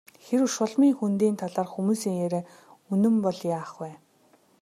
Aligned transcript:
Хэрэв 0.25 0.47
Шулмын 0.55 0.93
хөндийн 0.97 1.35
талаарх 1.41 1.71
хүмүүсийн 1.73 2.17
яриа 2.25 2.43
үнэн 2.93 3.15
бол 3.23 3.39
яах 3.57 3.71
вэ? 3.79 3.91